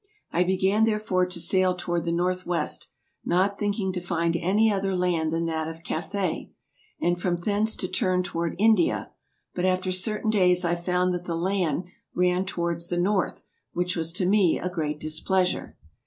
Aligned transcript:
I 0.31 0.43
began 0.43 0.85
therefore 0.85 1.27
to 1.27 1.37
saile 1.39 1.75
toward 1.77 2.05
the 2.05 2.11
Northwest, 2.11 2.87
not 3.23 3.59
think 3.59 3.79
ing 3.79 3.93
to 3.93 4.01
finde 4.01 4.35
any 4.37 4.73
other 4.73 4.95
land 4.95 5.31
than 5.31 5.45
that 5.45 5.67
of 5.67 5.83
Cathay, 5.83 6.49
& 6.79 7.17
from 7.19 7.35
thence 7.37 7.75
to 7.75 7.87
turne 7.87 8.23
toward 8.23 8.55
India, 8.57 9.11
but 9.53 9.63
after 9.65 9.91
certaine 9.91 10.31
dayes 10.31 10.65
I 10.65 10.73
found 10.75 11.13
that 11.13 11.25
the 11.25 11.37
land 11.37 11.83
ranne 12.17 12.47
towards 12.47 12.87
the 12.87 12.97
North, 12.97 13.43
which 13.73 13.95
was 13.95 14.11
to 14.13 14.25
mee 14.25 14.57
a 14.57 14.71
great 14.71 14.99
displeasure. 14.99 15.77